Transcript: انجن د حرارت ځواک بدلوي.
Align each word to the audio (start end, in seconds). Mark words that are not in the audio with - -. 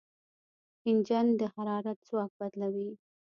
انجن 0.89 1.27
د 1.39 1.41
حرارت 1.53 1.97
ځواک 2.07 2.31
بدلوي. 2.39 2.89